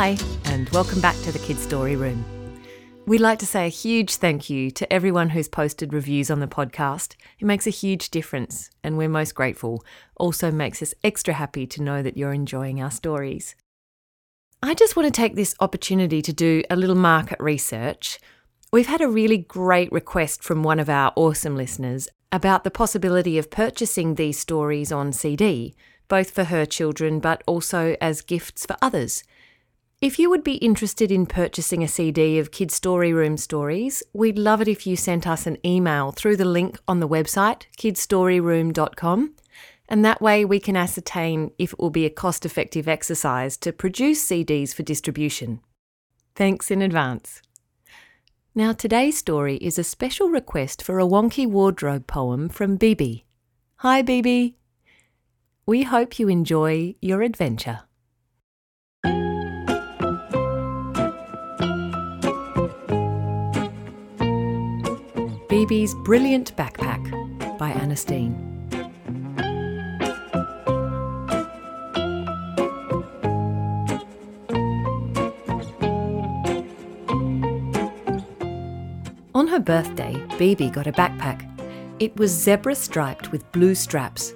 Hi, 0.00 0.16
and 0.46 0.66
welcome 0.70 0.98
back 1.02 1.14
to 1.24 1.30
the 1.30 1.38
Kids 1.38 1.60
Story 1.60 1.94
Room. 1.94 2.24
We'd 3.04 3.20
like 3.20 3.38
to 3.40 3.46
say 3.46 3.66
a 3.66 3.68
huge 3.68 4.16
thank 4.16 4.48
you 4.48 4.70
to 4.70 4.90
everyone 4.90 5.28
who's 5.28 5.46
posted 5.46 5.92
reviews 5.92 6.30
on 6.30 6.40
the 6.40 6.46
podcast. 6.46 7.16
It 7.38 7.44
makes 7.44 7.66
a 7.66 7.70
huge 7.70 8.08
difference, 8.08 8.70
and 8.82 8.96
we're 8.96 9.10
most 9.10 9.34
grateful. 9.34 9.84
Also, 10.16 10.50
makes 10.50 10.80
us 10.80 10.94
extra 11.04 11.34
happy 11.34 11.66
to 11.66 11.82
know 11.82 12.02
that 12.02 12.16
you're 12.16 12.32
enjoying 12.32 12.80
our 12.80 12.90
stories. 12.90 13.54
I 14.62 14.72
just 14.72 14.96
want 14.96 15.04
to 15.04 15.10
take 15.10 15.34
this 15.34 15.54
opportunity 15.60 16.22
to 16.22 16.32
do 16.32 16.62
a 16.70 16.76
little 16.76 16.96
market 16.96 17.38
research. 17.38 18.18
We've 18.72 18.86
had 18.86 19.02
a 19.02 19.06
really 19.06 19.36
great 19.36 19.92
request 19.92 20.42
from 20.42 20.62
one 20.62 20.80
of 20.80 20.88
our 20.88 21.12
awesome 21.14 21.56
listeners 21.56 22.08
about 22.32 22.64
the 22.64 22.70
possibility 22.70 23.36
of 23.36 23.50
purchasing 23.50 24.14
these 24.14 24.38
stories 24.38 24.92
on 24.92 25.12
CD, 25.12 25.74
both 26.08 26.30
for 26.30 26.44
her 26.44 26.64
children 26.64 27.20
but 27.20 27.42
also 27.46 27.98
as 28.00 28.22
gifts 28.22 28.64
for 28.64 28.78
others. 28.80 29.24
If 30.00 30.18
you 30.18 30.30
would 30.30 30.42
be 30.42 30.54
interested 30.54 31.12
in 31.12 31.26
purchasing 31.26 31.84
a 31.84 31.88
CD 31.88 32.38
of 32.38 32.50
Kid 32.50 32.70
Story 32.70 33.12
Room 33.12 33.36
stories, 33.36 34.02
we'd 34.14 34.38
love 34.38 34.62
it 34.62 34.68
if 34.68 34.86
you 34.86 34.96
sent 34.96 35.26
us 35.26 35.46
an 35.46 35.58
email 35.62 36.10
through 36.10 36.38
the 36.38 36.46
link 36.46 36.78
on 36.88 37.00
the 37.00 37.08
website, 37.08 37.64
kidstoryroom.com, 37.76 39.34
and 39.90 40.02
that 40.02 40.22
way 40.22 40.42
we 40.42 40.58
can 40.58 40.74
ascertain 40.74 41.50
if 41.58 41.74
it 41.74 41.78
will 41.78 41.90
be 41.90 42.06
a 42.06 42.10
cost 42.10 42.46
effective 42.46 42.88
exercise 42.88 43.58
to 43.58 43.74
produce 43.74 44.26
CDs 44.26 44.74
for 44.74 44.82
distribution. 44.82 45.60
Thanks 46.34 46.70
in 46.70 46.80
advance. 46.80 47.42
Now, 48.54 48.72
today's 48.72 49.18
story 49.18 49.56
is 49.56 49.78
a 49.78 49.84
special 49.84 50.30
request 50.30 50.82
for 50.82 50.98
a 50.98 51.04
wonky 51.04 51.46
wardrobe 51.46 52.06
poem 52.06 52.48
from 52.48 52.76
Bibi. 52.76 53.26
Hi, 53.76 54.00
Bibi. 54.00 54.56
We 55.66 55.82
hope 55.82 56.18
you 56.18 56.30
enjoy 56.30 56.94
your 57.02 57.20
adventure. 57.20 57.80
Bibi's 65.60 65.94
Brilliant 65.94 66.56
Backpack 66.56 67.58
by 67.58 67.68
Anna 67.68 67.94
Steen. 67.94 68.32
On 79.34 79.46
her 79.46 79.60
birthday, 79.60 80.16
Bibi 80.38 80.70
got 80.70 80.86
a 80.86 80.92
backpack. 80.92 81.46
It 81.98 82.16
was 82.16 82.30
zebra 82.30 82.74
striped 82.74 83.30
with 83.30 83.52
blue 83.52 83.74
straps. 83.74 84.32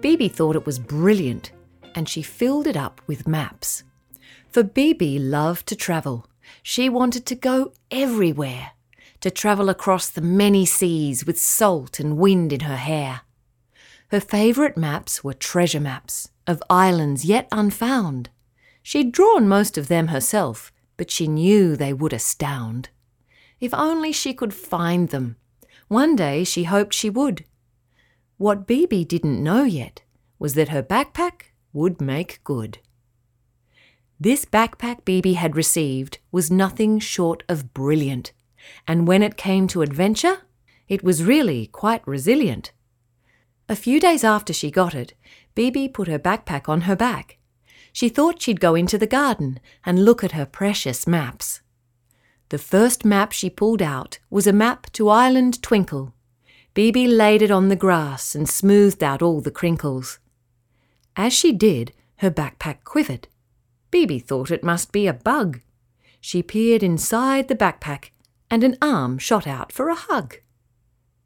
Bibi 0.00 0.26
thought 0.26 0.56
it 0.56 0.66
was 0.66 0.80
brilliant 0.80 1.52
and 1.94 2.08
she 2.08 2.22
filled 2.22 2.66
it 2.66 2.76
up 2.76 3.00
with 3.06 3.28
maps. 3.28 3.84
For 4.48 4.64
Bibi 4.64 5.20
loved 5.20 5.68
to 5.68 5.76
travel. 5.76 6.26
She 6.64 6.88
wanted 6.88 7.24
to 7.26 7.36
go 7.36 7.72
everywhere 7.92 8.72
to 9.26 9.30
travel 9.32 9.68
across 9.68 10.08
the 10.08 10.20
many 10.20 10.64
seas 10.64 11.26
with 11.26 11.36
salt 11.36 11.98
and 11.98 12.16
wind 12.16 12.52
in 12.52 12.60
her 12.60 12.76
hair. 12.76 13.22
Her 14.12 14.20
favourite 14.20 14.76
maps 14.76 15.24
were 15.24 15.34
treasure 15.34 15.80
maps 15.80 16.28
of 16.46 16.62
islands 16.70 17.24
yet 17.24 17.48
unfound. 17.50 18.30
She'd 18.84 19.10
drawn 19.10 19.48
most 19.48 19.76
of 19.76 19.88
them 19.88 20.08
herself, 20.08 20.72
but 20.96 21.10
she 21.10 21.26
knew 21.26 21.74
they 21.74 21.92
would 21.92 22.12
astound. 22.12 22.90
If 23.58 23.74
only 23.74 24.12
she 24.12 24.32
could 24.32 24.54
find 24.54 25.08
them. 25.08 25.34
One 25.88 26.14
day 26.14 26.44
she 26.44 26.62
hoped 26.62 26.94
she 26.94 27.10
would. 27.10 27.44
What 28.36 28.64
Bibi 28.64 29.04
didn't 29.04 29.42
know 29.42 29.64
yet 29.64 30.04
was 30.38 30.54
that 30.54 30.68
her 30.68 30.84
backpack 30.84 31.46
would 31.72 32.00
make 32.00 32.44
good. 32.44 32.78
This 34.20 34.44
backpack 34.44 35.04
Bibi 35.04 35.32
had 35.32 35.56
received 35.56 36.20
was 36.30 36.48
nothing 36.48 37.00
short 37.00 37.42
of 37.48 37.74
brilliant 37.74 38.32
and 38.86 39.06
when 39.06 39.22
it 39.22 39.36
came 39.36 39.66
to 39.68 39.82
adventure, 39.82 40.42
it 40.88 41.02
was 41.02 41.24
really 41.24 41.66
quite 41.66 42.06
resilient. 42.06 42.72
A 43.68 43.76
few 43.76 43.98
days 43.98 44.22
after 44.22 44.52
she 44.52 44.70
got 44.70 44.94
it, 44.94 45.14
Bibi 45.54 45.88
put 45.88 46.08
her 46.08 46.18
backpack 46.18 46.68
on 46.68 46.82
her 46.82 46.94
back. 46.94 47.38
She 47.92 48.08
thought 48.08 48.40
she'd 48.40 48.60
go 48.60 48.74
into 48.74 48.98
the 48.98 49.06
garden 49.06 49.58
and 49.84 50.04
look 50.04 50.22
at 50.22 50.32
her 50.32 50.46
precious 50.46 51.06
maps. 51.06 51.62
The 52.50 52.58
first 52.58 53.04
map 53.04 53.32
she 53.32 53.50
pulled 53.50 53.82
out 53.82 54.20
was 54.30 54.46
a 54.46 54.52
map 54.52 54.92
to 54.92 55.08
Island 55.08 55.62
Twinkle. 55.62 56.14
Bibi 56.74 57.08
laid 57.08 57.42
it 57.42 57.50
on 57.50 57.68
the 57.68 57.74
grass 57.74 58.34
and 58.34 58.48
smoothed 58.48 59.02
out 59.02 59.22
all 59.22 59.40
the 59.40 59.50
crinkles. 59.50 60.20
As 61.16 61.32
she 61.32 61.52
did, 61.52 61.92
her 62.18 62.30
backpack 62.30 62.84
quivered. 62.84 63.26
Bibi 63.90 64.18
thought 64.18 64.50
it 64.50 64.62
must 64.62 64.92
be 64.92 65.06
a 65.06 65.12
bug. 65.14 65.60
She 66.20 66.42
peered 66.42 66.82
inside 66.82 67.48
the 67.48 67.56
backpack 67.56 68.10
and 68.50 68.62
an 68.64 68.76
arm 68.80 69.18
shot 69.18 69.46
out 69.46 69.72
for 69.72 69.88
a 69.88 69.94
hug. 69.94 70.36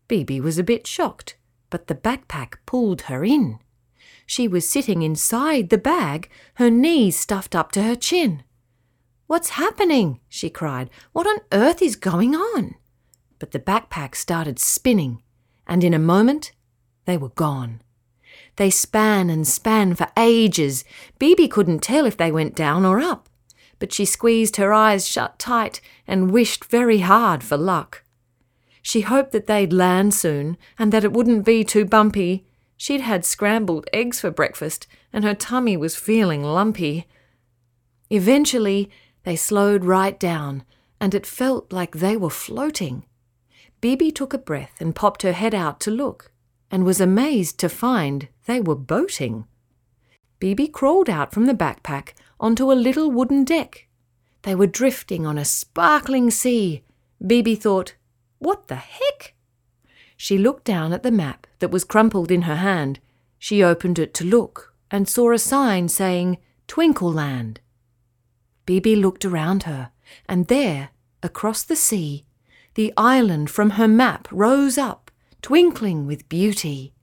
Bibi 0.09 0.41
was 0.41 0.59
a 0.59 0.65
bit 0.65 0.87
shocked, 0.87 1.37
but 1.71 1.87
the 1.87 1.95
backpack 1.95 2.55
pulled 2.67 3.03
her 3.03 3.25
in. 3.25 3.59
She 4.27 4.49
was 4.49 4.69
sitting 4.69 5.03
inside 5.03 5.71
the 5.71 5.79
bag, 5.79 6.29
her 6.55 6.71
knees 6.71 7.19
stuffed 7.19 7.55
up 7.55 7.73
to 7.73 7.83
her 7.83 7.97
chin. 7.97 8.43
What's 9.27 9.51
happening? 9.51 10.21
she 10.29 10.51
cried. 10.51 10.91
What 11.13 11.27
on 11.27 11.39
earth 11.53 11.81
is 11.81 11.97
going 11.97 12.35
on? 12.35 12.75
But 13.39 13.53
the 13.53 13.61
backpack 13.61 14.15
started 14.15 14.59
spinning, 14.59 15.23
and 15.67 15.85
in 15.85 15.95
a 15.95 15.99
moment 15.99 16.53
they 17.05 17.17
were 17.17 17.31
gone. 17.31 17.81
They 18.57 18.71
span 18.71 19.31
and 19.31 19.47
span 19.47 19.95
for 19.95 20.09
ages. 20.17 20.85
Bibi 21.19 21.49
couldn't 21.49 21.81
tell 21.81 22.05
if 22.05 22.17
they 22.17 22.33
went 22.33 22.55
down 22.55 22.85
or 22.85 23.01
up 23.01 23.30
but 23.81 23.93
she 23.93 24.05
squeezed 24.05 24.57
her 24.57 24.73
eyes 24.73 25.09
shut 25.09 25.41
tight 25.41 25.81
and 26.07 26.31
wished 26.31 26.67
very 26.67 26.99
hard 26.99 27.43
for 27.43 27.57
luck. 27.57 28.05
She 28.83 29.01
hoped 29.01 29.33
that 29.33 29.47
they'd 29.49 29.73
land 29.73 30.15
soon 30.15 30.57
and 30.79 30.93
that 30.93 31.03
it 31.03 31.13
wouldn't 31.13 31.45
be 31.45 31.65
too 31.65 31.85
bumpy. 31.85 32.47
She'd 32.77 33.01
had 33.01 33.25
scrambled 33.25 33.89
eggs 33.93 34.21
for 34.21 34.31
breakfast 34.31 34.87
and 35.13 35.25
her 35.25 35.35
tummy 35.35 35.77
was 35.77 35.97
feeling 35.97 36.45
lumpy. 36.45 37.09
Eventually, 38.11 38.91
they 39.25 39.37
slowed 39.37 39.85
right 39.85 40.19
down 40.21 40.63
and 41.01 41.15
it 41.15 41.27
felt 41.27 41.73
like 41.73 41.97
they 41.97 42.17
were 42.17 42.31
floating. 42.31 43.05
Bibi 43.81 44.11
took 44.13 44.35
a 44.35 44.39
breath 44.39 44.75
and 44.79 44.95
popped 44.95 45.23
her 45.23 45.33
head 45.33 45.55
out 45.55 45.81
to 45.81 45.91
look 45.91 46.31
and 46.71 46.85
was 46.85 47.01
amazed 47.01 47.59
to 47.59 47.69
find 47.69 48.29
they 48.47 48.61
were 48.61 48.75
boating. 48.75 49.47
Bibi 50.39 50.69
crawled 50.69 51.11
out 51.11 51.33
from 51.33 51.47
the 51.47 51.55
backpack 51.55 52.13
onto 52.41 52.73
a 52.73 52.75
little 52.75 53.11
wooden 53.11 53.45
deck. 53.45 53.87
They 54.43 54.55
were 54.55 54.67
drifting 54.67 55.27
on 55.27 55.39
a 55.39 55.45
sparkling 55.45 56.31
sea. 56.31 56.83
Bibi 57.25 57.55
thought, 57.55 57.95
What 58.39 58.69
the 58.69 58.77
heck? 58.77 59.35
She 60.17 60.39
looked 60.39 60.65
down 60.65 60.93
at 60.93 61.03
the 61.03 61.11
map 61.11 61.47
that 61.61 61.71
was 61.71 61.85
crumpled 61.85 62.31
in 62.31 62.43
her 62.43 62.57
hand. 62.57 62.99
She 63.39 63.63
opened 63.63 63.99
it 63.99 64.15
to 64.15 64.25
look 64.25 64.75
and 64.91 65.09
saw 65.09 65.33
a 65.33 65.39
sign 65.39 65.89
saying 65.89 66.39
Twinkle 66.67 67.13
Land. 67.13 67.61
Bibi 68.67 68.97
looked 68.97 69.25
around 69.25 69.65
her, 69.65 69.91
and 70.29 70.47
there, 70.49 70.91
across 71.23 71.63
the 71.63 71.77
sea, 71.77 72.25
the 72.75 72.93
island 72.97 73.51
from 73.51 73.71
her 73.71 73.89
map 73.89 74.29
rose 74.31 74.79
up, 74.79 75.11
twinkling 75.43 76.07
with 76.07 76.29
beauty. 76.29 76.95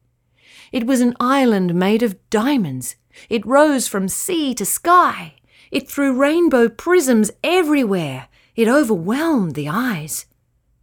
It 0.71 0.85
was 0.85 1.01
an 1.01 1.15
island 1.19 1.75
made 1.75 2.03
of 2.03 2.17
diamonds, 2.29 2.95
it 3.29 3.45
rose 3.45 3.87
from 3.87 4.07
sea 4.07 4.53
to 4.55 4.65
sky. 4.65 5.35
It 5.71 5.89
threw 5.89 6.13
rainbow 6.13 6.69
prisms 6.69 7.31
everywhere. 7.43 8.27
It 8.55 8.67
overwhelmed 8.67 9.55
the 9.55 9.69
eyes. 9.69 10.25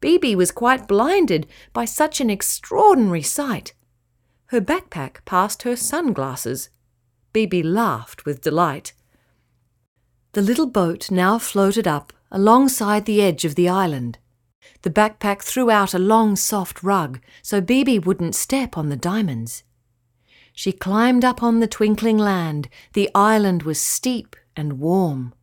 Bibi 0.01 0.37
was 0.37 0.51
quite 0.51 0.87
blinded 0.87 1.47
by 1.73 1.87
such 1.87 2.21
an 2.21 2.29
extraordinary 2.29 3.23
sight. 3.23 3.73
Her 4.47 4.61
backpack 4.61 5.25
passed 5.25 5.63
her 5.63 5.77
sunglasses. 5.77 6.69
Bibi 7.33 7.63
laughed 7.63 8.25
with 8.25 8.43
delight. 8.43 8.93
The 10.33 10.43
little 10.43 10.67
boat 10.67 11.11
now 11.11 11.39
floated 11.39 11.89
up 11.89 12.13
alongside 12.31 13.07
the 13.07 13.23
edge 13.23 13.45
of 13.45 13.55
the 13.55 13.69
island. 13.69 14.19
The 14.83 14.91
backpack 14.91 15.43
threw 15.43 15.71
out 15.71 15.95
a 15.95 15.99
long 15.99 16.37
soft 16.37 16.83
rug 16.83 17.21
so 17.43 17.61
Bibi 17.61 17.99
wouldn't 17.99 18.35
step 18.35 18.77
on 18.77 18.91
the 18.91 18.97
diamonds. 18.97 19.63
She 20.57 20.71
climbed 20.71 21.25
up 21.25 21.43
on 21.43 21.59
the 21.59 21.67
twinkling 21.67 22.17
land. 22.17 22.69
The 22.93 23.11
island 23.13 23.65
was 23.65 23.81
steep 23.81 24.37
and 24.55 24.79
warm. 24.79 25.35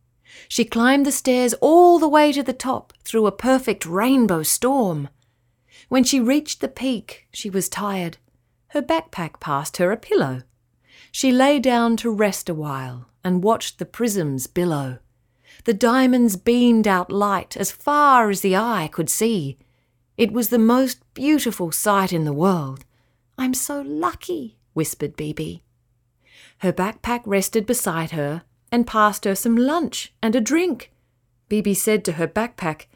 She 0.48 0.64
climbed 0.64 1.04
the 1.04 1.12
stairs 1.12 1.54
all 1.60 1.98
the 1.98 2.08
way 2.08 2.32
to 2.32 2.42
the 2.42 2.54
top 2.54 2.94
through 3.04 3.26
a 3.26 3.32
perfect 3.32 3.84
rainbow 3.84 4.42
storm. 4.42 5.10
When 5.90 6.02
she 6.02 6.18
reached 6.18 6.62
the 6.62 6.68
peak, 6.68 7.28
she 7.30 7.50
was 7.50 7.68
tired. 7.68 8.16
Her 8.68 8.80
backpack 8.80 9.38
passed 9.38 9.76
her 9.76 9.92
a 9.92 9.98
pillow. 9.98 10.44
She 11.10 11.30
lay 11.30 11.58
down 11.58 11.98
to 11.98 12.10
rest 12.10 12.48
a 12.48 12.54
while 12.54 13.10
and 13.22 13.44
watched 13.44 13.78
the 13.78 13.84
prisms 13.84 14.46
billow. 14.46 14.98
The 15.64 15.74
diamonds 15.74 16.36
beamed 16.36 16.88
out 16.88 17.12
light 17.12 17.54
as 17.58 17.70
far 17.70 18.30
as 18.30 18.40
the 18.40 18.56
eye 18.56 18.88
could 18.90 19.10
see. 19.10 19.58
It 20.16 20.32
was 20.32 20.48
the 20.48 20.58
most 20.58 21.00
beautiful 21.12 21.70
sight 21.70 22.14
in 22.14 22.24
the 22.24 22.32
world. 22.32 22.86
I'm 23.36 23.52
so 23.52 23.82
lucky, 23.82 24.56
whispered 24.74 25.16
Bibi. 25.16 25.62
Her 26.58 26.72
backpack 26.72 27.22
rested 27.26 27.66
beside 27.66 28.12
her, 28.12 28.42
and 28.70 28.86
passed 28.86 29.24
her 29.24 29.34
some 29.34 29.56
lunch 29.56 30.14
and 30.22 30.34
a 30.34 30.40
drink. 30.40 30.92
Bibi 31.48 31.74
said 31.74 32.04
to 32.06 32.12
her 32.12 32.26
backpack, 32.26 32.86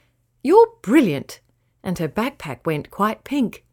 You're 0.43 0.69
brilliant, 0.83 1.41
and 1.83 1.99
her 1.99 2.09
backpack 2.09 2.65
went 2.65 2.91
quite 2.91 3.25
pink. 3.25 3.65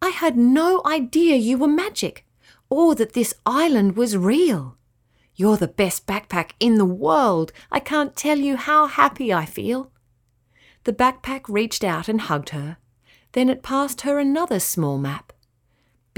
I 0.00 0.10
had 0.10 0.36
no 0.36 0.80
idea 0.86 1.36
you 1.36 1.58
were 1.58 1.66
magic, 1.66 2.24
or 2.70 2.94
that 2.94 3.14
this 3.14 3.34
island 3.44 3.96
was 3.96 4.16
real. 4.16 4.76
You're 5.34 5.56
the 5.56 5.68
best 5.68 6.06
backpack 6.06 6.50
in 6.60 6.78
the 6.78 6.84
world. 6.84 7.52
I 7.70 7.80
can't 7.80 8.16
tell 8.16 8.38
you 8.38 8.56
how 8.56 8.86
happy 8.86 9.32
I 9.32 9.44
feel. 9.44 9.90
The 10.84 10.92
backpack 10.92 11.42
reached 11.48 11.84
out 11.84 12.08
and 12.08 12.20
hugged 12.22 12.50
her. 12.50 12.78
Then 13.32 13.48
it 13.48 13.62
passed 13.62 14.02
her 14.02 14.18
another 14.18 14.60
small 14.60 14.98
map. 14.98 15.27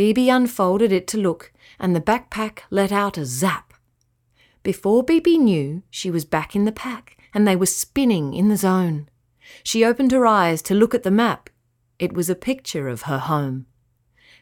Bibi 0.00 0.31
unfolded 0.31 0.93
it 0.93 1.06
to 1.08 1.19
look, 1.19 1.52
and 1.79 1.94
the 1.94 2.00
backpack 2.00 2.61
let 2.70 2.91
out 2.91 3.19
a 3.19 3.26
zap. 3.26 3.75
Before 4.62 5.02
Bibi 5.02 5.37
knew, 5.37 5.82
she 5.91 6.11
was 6.11 6.25
back 6.25 6.56
in 6.56 6.64
the 6.64 6.73
pack, 6.73 7.19
and 7.35 7.47
they 7.47 7.55
were 7.55 7.67
spinning 7.67 8.32
in 8.32 8.49
the 8.49 8.56
zone. 8.56 9.11
She 9.62 9.85
opened 9.85 10.11
her 10.12 10.25
eyes 10.26 10.62
to 10.62 10.75
look 10.75 10.94
at 10.94 11.02
the 11.02 11.11
map. 11.11 11.50
It 11.99 12.14
was 12.14 12.31
a 12.31 12.35
picture 12.35 12.88
of 12.88 13.02
her 13.02 13.19
home. 13.19 13.67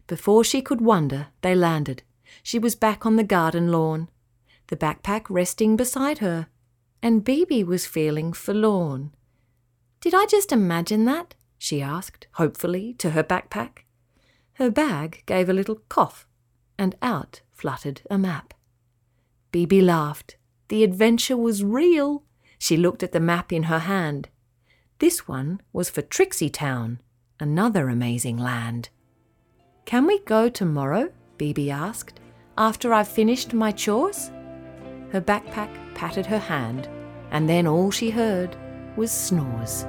Before 0.06 0.44
she 0.44 0.62
could 0.62 0.80
wonder, 0.80 1.26
they 1.40 1.56
landed. 1.56 2.04
She 2.44 2.60
was 2.60 2.76
back 2.76 3.04
on 3.04 3.16
the 3.16 3.24
garden 3.24 3.72
lawn, 3.72 4.10
the 4.68 4.76
backpack 4.76 5.26
resting 5.28 5.76
beside 5.76 6.18
her, 6.18 6.46
and 7.02 7.24
Bibi 7.24 7.64
was 7.64 7.84
feeling 7.84 8.32
forlorn. 8.32 9.12
Did 10.00 10.14
I 10.14 10.24
just 10.26 10.52
imagine 10.52 11.04
that? 11.06 11.34
she 11.58 11.82
asked, 11.82 12.28
hopefully, 12.34 12.94
to 12.98 13.10
her 13.10 13.24
backpack. 13.24 13.87
Her 14.58 14.72
bag 14.72 15.22
gave 15.26 15.48
a 15.48 15.52
little 15.52 15.82
cough, 15.88 16.26
and 16.76 16.96
out 17.00 17.42
fluttered 17.52 18.02
a 18.10 18.18
map. 18.18 18.54
Bibi 19.52 19.80
laughed. 19.80 20.36
The 20.66 20.82
adventure 20.82 21.36
was 21.36 21.62
real. 21.62 22.24
She 22.58 22.76
looked 22.76 23.04
at 23.04 23.12
the 23.12 23.20
map 23.20 23.52
in 23.52 23.64
her 23.64 23.78
hand. 23.78 24.28
This 24.98 25.28
one 25.28 25.60
was 25.72 25.88
for 25.88 26.02
Trixie 26.02 26.50
Town, 26.50 27.00
another 27.38 27.88
amazing 27.88 28.36
land. 28.36 28.88
Can 29.84 30.08
we 30.08 30.18
go 30.24 30.48
tomorrow? 30.48 31.12
Bibi 31.36 31.70
asked, 31.70 32.18
after 32.58 32.92
I've 32.92 33.06
finished 33.06 33.54
my 33.54 33.70
chores? 33.70 34.32
Her 35.12 35.20
backpack 35.20 35.70
patted 35.94 36.26
her 36.26 36.40
hand, 36.40 36.88
and 37.30 37.48
then 37.48 37.68
all 37.68 37.92
she 37.92 38.10
heard 38.10 38.56
was 38.96 39.12
snores. 39.12 39.86